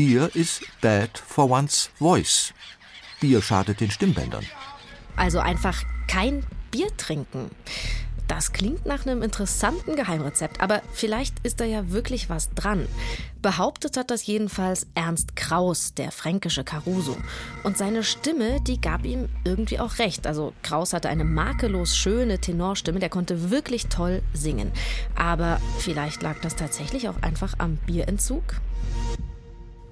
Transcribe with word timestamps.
Beer 0.00 0.34
is 0.34 0.62
bad 0.80 1.10
for 1.18 1.50
one's 1.50 1.90
voice. 1.98 2.54
Bier 3.20 3.42
schadet 3.42 3.80
den 3.80 3.90
Stimmbändern. 3.90 4.46
Also 5.14 5.40
einfach 5.40 5.82
kein 6.08 6.42
Bier 6.70 6.88
trinken. 6.96 7.50
Das 8.26 8.52
klingt 8.52 8.86
nach 8.86 9.04
einem 9.04 9.20
interessanten 9.20 9.96
Geheimrezept, 9.96 10.62
aber 10.62 10.80
vielleicht 10.94 11.34
ist 11.40 11.60
da 11.60 11.66
ja 11.66 11.90
wirklich 11.90 12.30
was 12.30 12.48
dran. 12.54 12.88
Behauptet 13.42 13.98
hat 13.98 14.10
das 14.10 14.24
jedenfalls 14.24 14.86
Ernst 14.94 15.36
Kraus, 15.36 15.92
der 15.92 16.12
fränkische 16.12 16.64
Caruso. 16.64 17.18
Und 17.62 17.76
seine 17.76 18.02
Stimme, 18.02 18.62
die 18.62 18.80
gab 18.80 19.04
ihm 19.04 19.28
irgendwie 19.44 19.80
auch 19.80 19.98
recht. 19.98 20.26
Also 20.26 20.54
Kraus 20.62 20.94
hatte 20.94 21.10
eine 21.10 21.24
makellos 21.24 21.94
schöne 21.94 22.38
Tenorstimme, 22.38 23.00
der 23.00 23.10
konnte 23.10 23.50
wirklich 23.50 23.88
toll 23.88 24.22
singen. 24.32 24.72
Aber 25.14 25.60
vielleicht 25.78 26.22
lag 26.22 26.40
das 26.40 26.56
tatsächlich 26.56 27.10
auch 27.10 27.20
einfach 27.20 27.52
am 27.58 27.76
Bierentzug? 27.84 28.44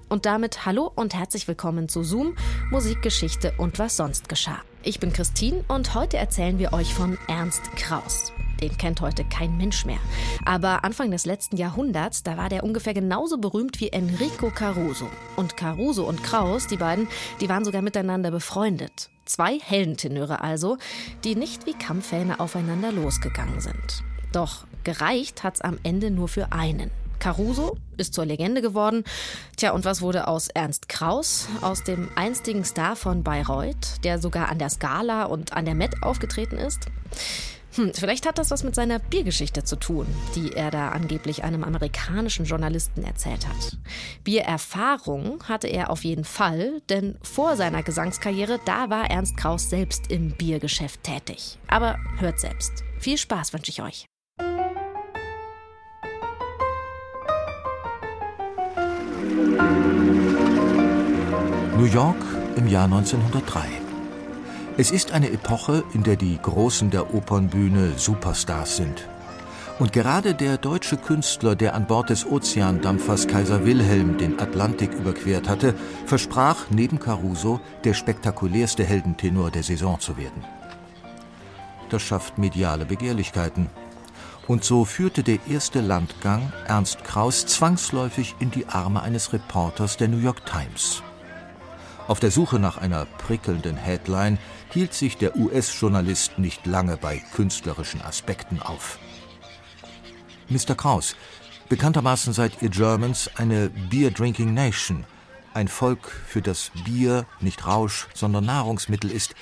Und 0.09 0.25
damit 0.25 0.65
hallo 0.65 0.91
und 0.95 1.15
herzlich 1.15 1.47
willkommen 1.49 1.91
zu 1.91 2.03
Zoom, 2.03 2.35
Musikgeschichte 2.71 3.53
und 3.59 3.79
was 3.79 3.97
sonst 3.97 4.31
geschah. 4.31 4.63
Ich 4.83 5.01
bin 5.01 5.13
Christine 5.13 5.65
und 5.69 5.95
heute 5.95 6.17
erzählen 6.17 6.59
wir 6.59 6.73
euch 6.73 6.95
von 6.95 7.19
Ernst 7.29 7.63
Kraus. 7.77 8.33
Den 8.63 8.77
kennt 8.79 9.03
heute 9.03 9.25
kein 9.25 9.59
Mensch 9.59 9.85
mehr. 9.85 9.99
Aber 10.47 10.83
Anfang 10.83 11.11
des 11.11 11.27
letzten 11.27 11.59
Jahrhunderts, 11.59 12.23
da 12.23 12.39
war 12.39 12.49
der 12.49 12.65
ungefähr 12.65 12.95
genauso 12.95 13.37
berühmt 13.37 13.81
wie 13.81 13.91
Enrico 13.91 14.51
Caruso. 14.51 15.11
Und 15.37 15.59
Caruso 15.59 16.05
und 16.05 16.25
Kraus, 16.25 16.67
die 16.67 16.79
beiden, 16.79 17.07
die 17.43 17.51
waren 17.51 17.67
sogar 17.67 17.83
miteinander 17.83 18.31
befreundet. 18.31 19.11
Zwei 19.27 19.59
Heldentenöre 19.59 20.41
also, 20.41 20.79
die 21.23 21.37
nicht 21.37 21.67
wie 21.67 21.75
Kampfhähne 21.75 22.41
aufeinander 22.41 22.93
losgegangen 22.93 23.61
sind. 23.61 24.03
Doch 24.33 24.67
gereicht 24.85 25.45
hat's 25.45 25.61
am 25.61 25.79
Ende 25.83 26.11
nur 26.11 26.29
für 26.29 26.51
einen. 26.53 26.91
Caruso 27.21 27.77
ist 27.97 28.15
zur 28.15 28.25
Legende 28.25 28.63
geworden. 28.63 29.05
Tja, 29.57 29.73
und 29.73 29.85
was 29.85 30.01
wurde 30.03 30.29
aus 30.29 30.49
Ernst 30.49 30.89
Kraus, 30.89 31.49
aus 31.61 31.85
dem 31.85 32.09
einstigen 32.15 32.65
Star 32.65 32.97
von 32.97 33.23
Bayreuth, 33.23 34.05
der 34.05 34.19
sogar 34.19 34.49
an 34.49 34.59
der 34.59 34.71
Scala 34.71 35.25
und 35.25 35.53
an 35.53 35.65
der 35.65 35.75
Met 35.75 36.03
aufgetreten 36.03 36.59
ist? 36.59 36.87
Hm, 37.75 37.93
vielleicht 37.95 38.27
hat 38.27 38.39
das 38.39 38.51
was 38.51 38.65
mit 38.65 38.75
seiner 38.75 38.99
Biergeschichte 38.99 39.63
zu 39.63 39.77
tun, 39.77 40.07
die 40.35 40.53
er 40.53 40.71
da 40.71 40.89
angeblich 40.89 41.45
einem 41.45 41.65
amerikanischen 41.65 42.45
Journalisten 42.45 43.05
erzählt 43.05 43.47
hat. 43.47 43.77
Biererfahrung 44.25 45.45
hatte 45.45 45.69
er 45.69 45.91
auf 45.91 46.03
jeden 46.05 46.25
Fall, 46.25 46.81
denn 46.89 47.17
vor 47.23 47.57
seiner 47.57 47.83
Gesangskarriere, 47.83 48.59
da 48.65 48.91
war 48.91 49.11
Ernst 49.11 49.37
Kraus 49.37 49.71
selbst 49.71 50.11
im 50.11 50.33
Biergeschäft 50.33 51.05
tätig. 51.05 51.59
Aber 51.69 51.99
hört 52.19 52.41
selbst. 52.41 52.85
Viel 52.99 53.19
Spaß 53.19 53.53
wünsche 53.53 53.71
ich 53.71 53.81
euch. 53.81 54.07
New 61.77 61.85
York 61.85 62.17
im 62.57 62.67
Jahr 62.67 62.85
1903. 62.85 63.61
Es 64.77 64.91
ist 64.91 65.13
eine 65.13 65.31
Epoche, 65.31 65.85
in 65.95 66.03
der 66.03 66.17
die 66.17 66.39
Großen 66.41 66.91
der 66.91 67.15
Opernbühne 67.15 67.93
Superstars 67.97 68.77
sind. 68.77 69.09
Und 69.79 69.93
gerade 69.93 70.35
der 70.35 70.59
deutsche 70.59 70.97
Künstler, 70.97 71.55
der 71.55 71.75
an 71.75 71.87
Bord 71.87 72.11
des 72.11 72.27
Ozeandampfers 72.27 73.29
Kaiser 73.29 73.65
Wilhelm 73.65 74.19
den 74.19 74.41
Atlantik 74.41 74.93
überquert 74.93 75.49
hatte, 75.49 75.75
versprach 76.05 76.67
neben 76.71 76.99
Caruso 76.99 77.61
der 77.85 77.95
spektakulärste 77.95 78.83
Heldentenor 78.83 79.53
der 79.53 79.63
Saison 79.63 80.01
zu 80.01 80.17
werden. 80.17 80.45
Das 81.91 82.03
schafft 82.03 82.39
mediale 82.39 82.87
Begehrlichkeiten. 82.87 83.69
Und 84.49 84.65
so 84.65 84.87
führte 84.87 85.23
der 85.23 85.39
erste 85.47 85.83
Landgang 85.83 86.51
Ernst 86.67 87.05
Kraus 87.05 87.45
zwangsläufig 87.45 88.35
in 88.41 88.51
die 88.51 88.67
Arme 88.67 89.03
eines 89.03 89.35
Reporters 89.35 89.99
der 89.99 90.09
New 90.09 90.19
York 90.19 90.47
Times. 90.47 91.03
Auf 92.09 92.19
der 92.19 92.31
Suche 92.31 92.59
nach 92.59 92.79
einer 92.79 93.05
prickelnden 93.05 93.77
Headline 93.77 94.39
hielt 94.73 94.95
sich 94.95 95.19
der 95.19 95.37
US-Journalist 95.37 96.39
nicht 96.39 96.65
lange 96.65 96.97
bei 96.97 97.19
künstlerischen 97.35 98.01
Aspekten 98.01 98.63
auf. 98.63 98.99
Mr. 100.49 100.75
Kraus, 100.75 101.15
bekanntermaßen 101.69 102.33
seid 102.33 102.63
ihr 102.63 102.71
Germans 102.71 103.31
eine 103.37 103.69
Beer-Drinking 103.69 104.55
Nation, 104.55 105.05
ein 105.53 105.69
Volk, 105.69 106.11
für 106.27 106.41
das 106.41 106.71
Bier 106.87 107.27
nicht 107.41 107.67
Rausch, 107.67 108.09
sondern 108.15 108.47
Nahrungsmittel 108.47 109.11
ist, 109.11 109.35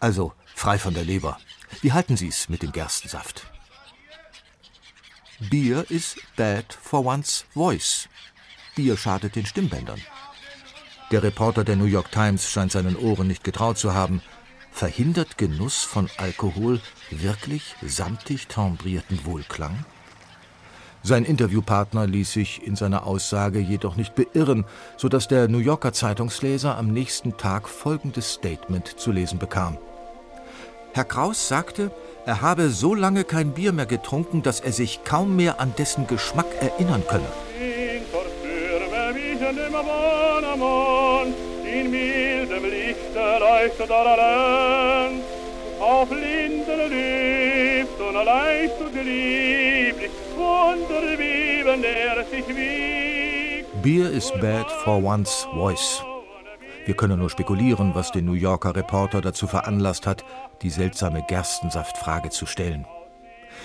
also 0.00 0.32
frei 0.54 0.78
von 0.78 0.94
der 0.94 1.04
Leber. 1.04 1.38
Wie 1.82 1.92
halten 1.92 2.16
Sie 2.16 2.28
es 2.28 2.48
mit 2.48 2.62
dem 2.62 2.72
Gerstensaft? 2.72 3.46
Beer 5.40 5.84
is 5.88 6.16
bad 6.36 6.64
for 6.72 7.04
one's 7.06 7.44
voice. 7.54 8.08
Bier 8.74 8.96
schadet 8.96 9.36
den 9.36 9.46
Stimmbändern. 9.46 10.00
Der 11.12 11.22
Reporter 11.22 11.62
der 11.62 11.76
New 11.76 11.84
York 11.84 12.10
Times 12.10 12.50
scheint 12.50 12.72
seinen 12.72 12.96
Ohren 12.96 13.28
nicht 13.28 13.44
getraut 13.44 13.78
zu 13.78 13.94
haben. 13.94 14.20
Verhindert 14.72 15.38
Genuss 15.38 15.84
von 15.84 16.10
Alkohol 16.16 16.80
wirklich 17.10 17.76
samtig 17.82 18.48
timbrierten 18.48 19.24
Wohlklang? 19.24 19.84
Sein 21.04 21.24
Interviewpartner 21.24 22.08
ließ 22.08 22.32
sich 22.32 22.66
in 22.66 22.74
seiner 22.74 23.06
Aussage 23.06 23.60
jedoch 23.60 23.94
nicht 23.94 24.16
beirren, 24.16 24.64
so 24.96 25.08
dass 25.08 25.28
der 25.28 25.46
New 25.46 25.58
Yorker 25.58 25.92
Zeitungsleser 25.92 26.76
am 26.76 26.88
nächsten 26.88 27.36
Tag 27.36 27.68
folgendes 27.68 28.34
Statement 28.34 28.98
zu 28.98 29.12
lesen 29.12 29.38
bekam. 29.38 29.78
Herr 30.94 31.04
Kraus 31.04 31.46
sagte, 31.46 31.92
er 32.28 32.42
habe 32.42 32.68
so 32.68 32.94
lange 32.94 33.24
kein 33.24 33.52
Bier 33.52 33.72
mehr 33.72 33.86
getrunken, 33.86 34.42
dass 34.42 34.60
er 34.60 34.72
sich 34.72 35.02
kaum 35.02 35.34
mehr 35.34 35.60
an 35.60 35.72
dessen 35.78 36.06
Geschmack 36.06 36.46
erinnern 36.60 37.02
könne 37.08 37.26
in 41.80 41.90
mildem 41.90 42.64
Lichte 42.64 43.20
leuchtet 43.40 43.90
allein. 43.90 45.20
Auf 45.80 46.10
Linden 46.10 46.80
lebt 46.90 48.00
und 48.00 48.14
leicht 48.14 48.80
und 48.80 48.94
lieblich, 48.94 50.10
wunderwiebend 50.36 51.84
er 51.84 52.24
sich 52.24 52.48
wiegt. 52.48 53.82
Beer 53.82 54.10
is 54.10 54.32
bad 54.40 54.70
for 54.84 55.02
one's 55.02 55.46
voice. 55.54 56.07
Wir 56.88 56.96
können 56.96 57.18
nur 57.18 57.28
spekulieren, 57.28 57.94
was 57.94 58.12
den 58.12 58.24
New 58.24 58.32
Yorker 58.32 58.74
Reporter 58.74 59.20
dazu 59.20 59.46
veranlasst 59.46 60.06
hat, 60.06 60.24
die 60.62 60.70
seltsame 60.70 61.22
Gerstensaftfrage 61.28 62.30
zu 62.30 62.46
stellen. 62.46 62.86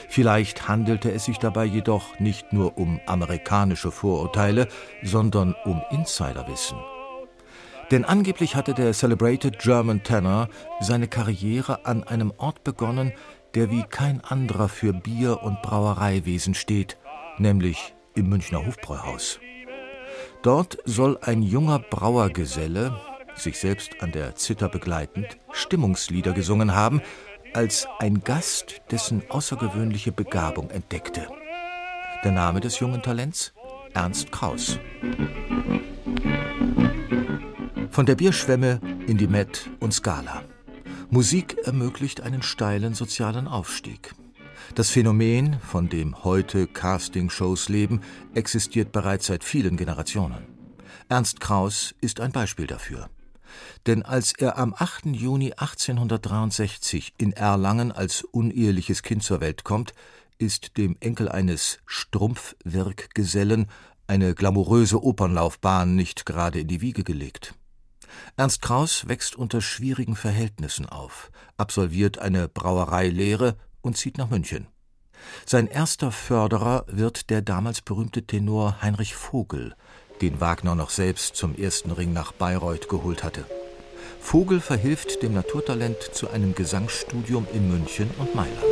Vielleicht 0.10 0.68
handelte 0.68 1.10
es 1.10 1.24
sich 1.24 1.38
dabei 1.38 1.64
jedoch 1.64 2.20
nicht 2.20 2.52
nur 2.52 2.78
um 2.78 3.00
amerikanische 3.06 3.92
Vorurteile, 3.92 4.68
sondern 5.04 5.56
um 5.64 5.82
Insiderwissen. 5.90 6.78
Denn 7.92 8.04
angeblich 8.04 8.58
hatte 8.58 8.74
der 8.74 8.92
celebrated 8.92 9.58
German 9.58 10.04
Tenor 10.04 10.50
seine 10.82 11.08
Karriere 11.08 11.86
an 11.86 12.04
einem 12.04 12.34
Ort 12.36 12.66
begonnen, 12.66 13.14
der 13.56 13.72
wie 13.72 13.84
kein 13.84 14.20
anderer 14.20 14.68
für 14.68 14.92
Bier- 14.92 15.44
und 15.44 15.62
Brauereiwesen 15.62 16.56
steht, 16.56 16.98
nämlich 17.38 17.96
im 18.16 18.28
Münchner 18.28 18.66
Hofbräuhaus. 18.66 19.40
Dort 20.42 20.78
soll 20.84 21.18
ein 21.22 21.42
junger 21.42 21.80
Brauergeselle, 21.80 22.94
sich 23.36 23.60
selbst 23.60 24.02
an 24.02 24.12
der 24.12 24.36
Zither 24.36 24.70
begleitend, 24.70 25.38
Stimmungslieder 25.52 26.34
gesungen 26.34 26.74
haben, 26.74 27.02
als 27.54 27.88
ein 28.00 28.24
Gast, 28.24 28.82
dessen 28.92 29.24
außergewöhnliche 29.30 30.12
Begabung 30.12 30.70
entdeckte. 30.70 31.28
Der 32.24 32.32
Name 32.32 32.62
des 32.62 32.80
jungen 32.80 33.02
Talents? 33.02 33.54
Ernst 33.94 34.32
Kraus. 34.32 34.80
Von 37.92 38.06
der 38.08 38.16
Bierschwemme 38.16 38.80
in 39.08 39.18
die 39.18 39.28
Met 39.28 39.70
und 39.80 39.94
Skala. 39.94 40.44
Musik 41.12 41.58
ermöglicht 41.64 42.22
einen 42.22 42.42
steilen 42.42 42.96
sozialen 42.96 43.48
Aufstieg. 43.48 44.16
Das 44.74 44.90
Phänomen, 44.90 45.60
von 45.60 45.90
dem 45.90 46.24
heute 46.24 46.66
Castingshows 46.66 47.70
leben, 47.70 48.02
existiert 48.34 48.92
bereits 48.92 49.28
seit 49.28 49.44
vielen 49.44 49.78
Generationen. 49.78 50.48
Ernst 51.10 51.40
Kraus 51.40 51.94
ist 52.02 52.20
ein 52.20 52.32
Beispiel 52.32 52.66
dafür. 52.66 53.10
Denn 53.86 54.04
als 54.04 54.34
er 54.34 54.58
am 54.58 54.74
8. 54.78 55.08
Juni 55.08 55.54
1863 55.54 57.14
in 57.18 57.34
Erlangen 57.34 57.92
als 57.92 58.24
uneheliches 58.24 59.04
Kind 59.04 59.24
zur 59.24 59.42
Welt 59.42 59.64
kommt, 59.64 59.94
ist 60.38 60.78
dem 60.78 60.98
Enkel 61.00 61.30
eines 61.30 61.80
Strumpfwirkgesellen 61.86 63.68
eine 64.08 64.36
glamouröse 64.36 65.02
Opernlaufbahn 65.04 65.96
nicht 65.96 66.26
gerade 66.26 66.60
in 66.60 66.68
die 66.68 66.82
Wiege 66.82 67.04
gelegt. 67.04 67.56
Ernst 68.36 68.62
Kraus 68.62 69.08
wächst 69.08 69.36
unter 69.36 69.62
schwierigen 69.62 70.16
Verhältnissen 70.16 70.88
auf, 70.88 71.32
absolviert 71.58 72.20
eine 72.20 72.48
Brauereilehre 72.48 73.58
und 73.82 73.98
zieht 73.98 74.18
nach 74.18 74.30
München. 74.30 74.68
Sein 75.46 75.68
erster 75.68 76.12
Förderer 76.12 76.86
wird 76.88 77.30
der 77.30 77.42
damals 77.42 77.82
berühmte 77.82 78.26
Tenor 78.26 78.82
Heinrich 78.82 79.16
Vogel, 79.16 79.76
den 80.24 80.40
Wagner 80.40 80.74
noch 80.74 80.90
selbst 80.90 81.36
zum 81.36 81.54
ersten 81.56 81.92
Ring 81.92 82.14
nach 82.14 82.32
Bayreuth 82.32 82.88
geholt 82.88 83.24
hatte. 83.24 83.44
Vogel 84.22 84.62
verhilft 84.62 85.22
dem 85.22 85.34
Naturtalent 85.34 85.98
zu 86.14 86.30
einem 86.30 86.56
Gesangsstudium 86.56 87.46
in 87.54 87.70
München 87.70 88.10
und 88.18 88.34
Mailand. 88.34 88.64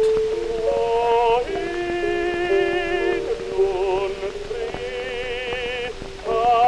Oh, 6.26 6.62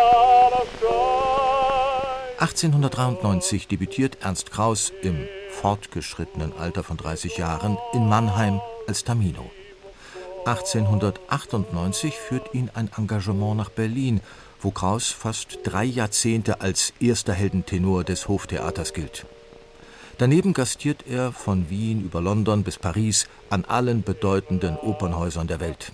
1893 2.39 3.69
debütiert 3.69 4.17
Ernst 4.19 4.51
Kraus 4.51 4.91
im 5.01 5.29
fortgeschrittenen 5.49 6.51
Alter 6.57 6.83
von 6.83 6.97
30 6.97 7.37
Jahren 7.37 7.77
in 7.93 8.09
Mannheim 8.09 8.59
als 8.85 9.05
Tamino. 9.05 9.49
1898 10.45 12.15
führt 12.15 12.53
ihn 12.53 12.69
ein 12.73 12.89
Engagement 12.97 13.55
nach 13.55 13.69
Berlin, 13.69 14.19
wo 14.63 14.71
Kraus 14.71 15.09
fast 15.09 15.59
drei 15.63 15.83
Jahrzehnte 15.83 16.61
als 16.61 16.93
erster 16.99 17.33
Heldentenor 17.33 18.03
des 18.03 18.27
Hoftheaters 18.27 18.93
gilt. 18.93 19.25
Daneben 20.17 20.53
gastiert 20.53 21.05
er 21.07 21.31
von 21.31 21.69
Wien 21.69 22.03
über 22.03 22.21
London 22.21 22.63
bis 22.63 22.77
Paris 22.77 23.27
an 23.49 23.65
allen 23.65 24.03
bedeutenden 24.03 24.77
Opernhäusern 24.77 25.47
der 25.47 25.59
Welt. 25.59 25.91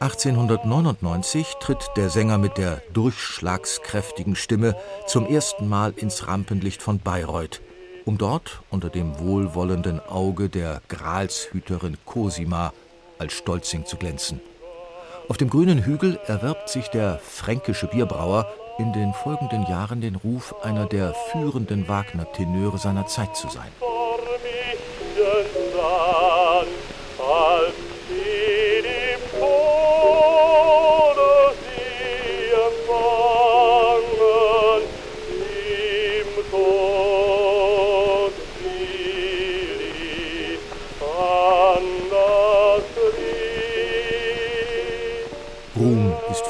1899 0.00 1.56
tritt 1.60 1.90
der 1.96 2.08
Sänger 2.08 2.38
mit 2.38 2.56
der 2.56 2.82
durchschlagskräftigen 2.92 4.34
Stimme 4.34 4.74
zum 5.06 5.26
ersten 5.26 5.68
Mal 5.68 5.92
ins 5.94 6.26
Rampenlicht 6.26 6.82
von 6.82 6.98
Bayreuth, 7.00 7.60
um 8.06 8.16
dort 8.16 8.62
unter 8.70 8.88
dem 8.88 9.18
wohlwollenden 9.18 10.00
Auge 10.00 10.48
der 10.48 10.80
Gralshüterin 10.88 11.98
Cosima 12.06 12.72
als 13.18 13.34
Stolzing 13.34 13.84
zu 13.84 13.98
glänzen. 13.98 14.40
Auf 15.30 15.36
dem 15.36 15.48
grünen 15.48 15.84
Hügel 15.84 16.18
erwirbt 16.26 16.68
sich 16.68 16.88
der 16.88 17.20
fränkische 17.20 17.86
Bierbrauer 17.86 18.48
in 18.78 18.92
den 18.92 19.12
folgenden 19.12 19.64
Jahren 19.68 20.00
den 20.00 20.16
Ruf, 20.16 20.56
einer 20.64 20.86
der 20.86 21.14
führenden 21.30 21.86
Wagner-Tenöre 21.86 22.78
seiner 22.78 23.06
Zeit 23.06 23.36
zu 23.36 23.48
sein. 23.48 23.70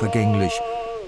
Vergänglich. 0.01 0.61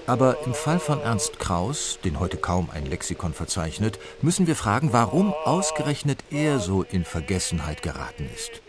Aber 0.05 0.37
im 0.45 0.53
Fall 0.53 0.79
von 0.79 1.01
Ernst 1.01 1.39
Kraus, 1.39 1.97
den 2.05 2.19
heute 2.19 2.37
kaum 2.37 2.69
ein 2.69 2.85
Lexikon 2.85 3.33
verzeichnet, 3.33 3.99
müssen 4.21 4.45
wir 4.45 4.55
fragen, 4.55 4.93
warum 4.93 5.33
ausgerechnet 5.45 6.23
er 6.29 6.59
so 6.59 6.83
in 6.83 7.05
Vergessenheit 7.05 7.81
geraten 7.81 8.29
ist. 8.33 8.61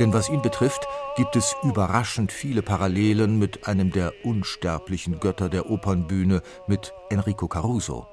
Denn 0.00 0.12
was 0.12 0.28
ihn 0.28 0.42
betrifft, 0.42 0.88
gibt 1.16 1.36
es 1.36 1.54
überraschend 1.62 2.32
viele 2.32 2.62
Parallelen 2.62 3.38
mit 3.38 3.68
einem 3.68 3.92
der 3.92 4.12
unsterblichen 4.24 5.20
Götter 5.20 5.48
der 5.48 5.70
Opernbühne, 5.70 6.42
mit 6.66 6.92
Enrico 7.10 7.46
Caruso. 7.46 8.08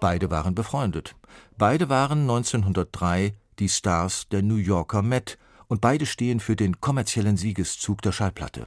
Beide 0.00 0.30
waren 0.30 0.54
befreundet. 0.54 1.16
Beide 1.58 1.88
waren 1.88 2.20
1903 2.20 3.34
die 3.58 3.68
Stars 3.68 4.28
der 4.28 4.42
New 4.42 4.56
Yorker 4.56 5.02
Met 5.02 5.36
und 5.66 5.80
beide 5.80 6.06
stehen 6.06 6.38
für 6.38 6.54
den 6.54 6.80
kommerziellen 6.80 7.36
Siegeszug 7.36 8.02
der 8.02 8.12
Schallplatte. 8.12 8.66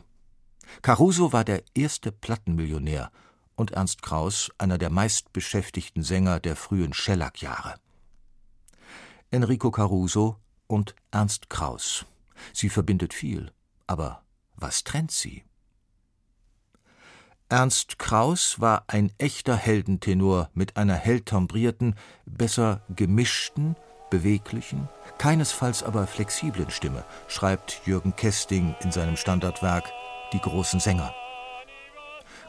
Caruso 0.82 1.34
war 1.34 1.44
der 1.44 1.64
erste 1.74 2.12
Plattenmillionär 2.12 3.12
und 3.56 3.72
Ernst 3.72 4.02
Kraus 4.02 4.52
einer 4.58 4.78
der 4.78 4.90
meistbeschäftigten 4.90 6.04
Sänger 6.04 6.40
der 6.40 6.56
frühen 6.56 6.94
Schellack-Jahre. 6.94 7.76
Enrico 9.32 9.72
Caruso 9.72 10.38
und 10.68 10.96
Ernst 11.12 11.50
Kraus. 11.50 12.06
Sie 12.54 12.70
verbindet 12.70 13.14
viel, 13.14 13.52
aber 13.88 14.24
was 14.56 14.84
trennt 14.84 15.12
sie? 15.12 15.44
Ernst 17.50 17.98
Kraus 17.98 18.60
war 18.60 18.84
ein 18.88 19.12
echter 19.18 19.56
Heldentenor 19.56 20.50
mit 20.54 20.76
einer 20.76 20.96
hell 20.96 21.22
timbrierten, 21.22 21.96
besser 22.26 22.82
gemischten, 22.94 23.78
beweglichen, 24.10 24.90
keinesfalls 25.18 25.82
aber 25.82 26.08
flexiblen 26.08 26.70
Stimme, 26.70 27.06
schreibt 27.28 27.82
Jürgen 27.86 28.16
Kesting 28.16 28.76
in 28.82 28.92
seinem 28.92 29.16
Standardwerk 29.16 29.92
die 30.34 30.40
großen 30.40 30.80
Sänger. 30.80 31.14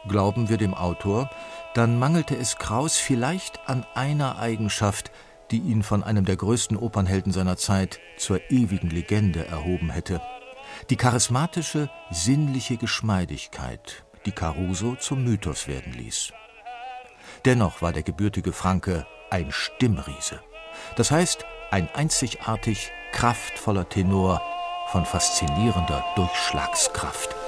Glauben 0.07 0.49
wir 0.49 0.57
dem 0.57 0.73
Autor, 0.73 1.29
dann 1.73 1.99
mangelte 1.99 2.35
es 2.35 2.57
Kraus 2.57 2.97
vielleicht 2.97 3.67
an 3.67 3.85
einer 3.95 4.39
Eigenschaft, 4.39 5.11
die 5.51 5.59
ihn 5.59 5.83
von 5.83 6.03
einem 6.03 6.25
der 6.25 6.37
größten 6.37 6.77
Opernhelden 6.77 7.31
seiner 7.31 7.57
Zeit 7.57 7.99
zur 8.17 8.39
ewigen 8.51 8.89
Legende 8.89 9.45
erhoben 9.45 9.89
hätte. 9.89 10.21
Die 10.89 10.95
charismatische, 10.95 11.89
sinnliche 12.11 12.77
Geschmeidigkeit, 12.77 14.03
die 14.25 14.31
Caruso 14.31 14.95
zum 14.95 15.23
Mythos 15.23 15.67
werden 15.67 15.93
ließ. 15.93 16.31
Dennoch 17.45 17.81
war 17.81 17.93
der 17.93 18.03
gebürtige 18.03 18.53
Franke 18.53 19.05
ein 19.29 19.51
Stimmriese. 19.51 20.39
Das 20.95 21.11
heißt, 21.11 21.45
ein 21.71 21.89
einzigartig 21.93 22.91
kraftvoller 23.11 23.87
Tenor 23.89 24.41
von 24.91 25.05
faszinierender 25.05 26.03
Durchschlagskraft. 26.15 27.38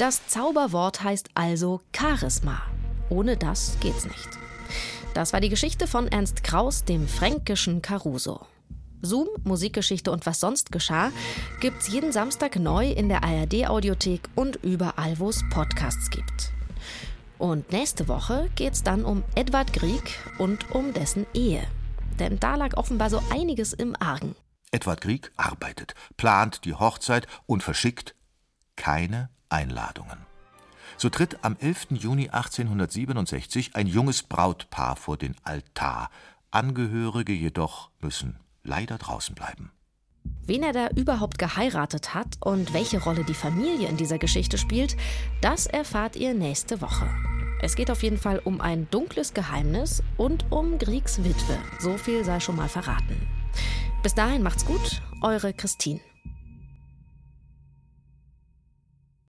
Das 0.00 0.26
Zauberwort 0.28 1.04
heißt 1.04 1.28
also 1.34 1.82
Charisma. 1.94 2.62
Ohne 3.10 3.36
das 3.36 3.76
geht's 3.80 4.06
nicht. 4.06 4.28
Das 5.12 5.34
war 5.34 5.42
die 5.42 5.50
Geschichte 5.50 5.86
von 5.86 6.08
Ernst 6.08 6.42
Kraus, 6.42 6.86
dem 6.86 7.06
fränkischen 7.06 7.82
Caruso. 7.82 8.46
Zoom, 9.02 9.28
Musikgeschichte 9.44 10.10
und 10.10 10.24
was 10.24 10.40
sonst 10.40 10.72
geschah, 10.72 11.12
gibt's 11.60 11.88
jeden 11.88 12.12
Samstag 12.12 12.56
neu 12.56 12.90
in 12.90 13.10
der 13.10 13.22
ARD-Audiothek 13.24 14.22
und 14.34 14.56
überall, 14.64 15.18
wo 15.18 15.28
es 15.28 15.44
Podcasts 15.50 16.08
gibt. 16.08 16.50
Und 17.36 17.70
nächste 17.70 18.08
Woche 18.08 18.48
geht's 18.54 18.82
dann 18.82 19.04
um 19.04 19.22
Edward 19.34 19.70
Grieg 19.74 20.18
und 20.38 20.70
um 20.70 20.94
dessen 20.94 21.26
Ehe. 21.34 21.62
Denn 22.18 22.40
da 22.40 22.56
lag 22.56 22.74
offenbar 22.78 23.10
so 23.10 23.22
einiges 23.28 23.74
im 23.74 23.94
Argen. 24.00 24.34
Edward 24.70 25.02
Grieg 25.02 25.30
arbeitet, 25.36 25.94
plant 26.16 26.64
die 26.64 26.72
Hochzeit 26.72 27.26
und 27.44 27.62
verschickt 27.62 28.14
keine 28.76 29.28
Einladungen. 29.50 30.18
So 30.96 31.08
tritt 31.08 31.44
am 31.44 31.56
11. 31.58 31.88
Juni 31.90 32.28
1867 32.28 33.74
ein 33.74 33.86
junges 33.86 34.22
Brautpaar 34.22 34.96
vor 34.96 35.16
den 35.16 35.34
Altar. 35.44 36.10
Angehörige 36.50 37.32
jedoch 37.32 37.90
müssen 38.00 38.38
leider 38.62 38.98
draußen 38.98 39.34
bleiben. 39.34 39.70
Wen 40.44 40.62
er 40.62 40.72
da 40.72 40.88
überhaupt 40.88 41.38
geheiratet 41.38 42.14
hat 42.14 42.36
und 42.40 42.74
welche 42.74 43.02
Rolle 43.02 43.24
die 43.24 43.34
Familie 43.34 43.88
in 43.88 43.96
dieser 43.96 44.18
Geschichte 44.18 44.58
spielt, 44.58 44.96
das 45.40 45.66
erfahrt 45.66 46.16
ihr 46.16 46.34
nächste 46.34 46.80
Woche. 46.80 47.08
Es 47.62 47.76
geht 47.76 47.90
auf 47.90 48.02
jeden 48.02 48.18
Fall 48.18 48.40
um 48.42 48.60
ein 48.60 48.88
dunkles 48.90 49.34
Geheimnis 49.34 50.02
und 50.16 50.46
um 50.50 50.78
Griegs 50.78 51.22
Witwe. 51.24 51.58
So 51.78 51.98
viel 51.98 52.24
sei 52.24 52.40
schon 52.40 52.56
mal 52.56 52.68
verraten. 52.68 53.28
Bis 54.02 54.14
dahin 54.14 54.42
macht's 54.42 54.64
gut, 54.64 55.02
eure 55.20 55.52
Christine. 55.52 56.00